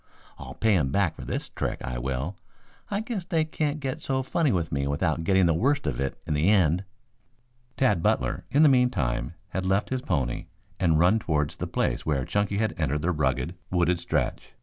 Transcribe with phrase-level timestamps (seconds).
[0.39, 2.35] I'll pay 'em back for this trick, I will.
[2.89, 6.17] I guess they can't get so funny with me without getting the worst of it
[6.25, 6.85] in the end."
[7.77, 10.47] Tad Butler, in the meantime, had left his pony
[10.79, 14.53] and run towards the place where Chunky had entered the rugged, wooded stretch.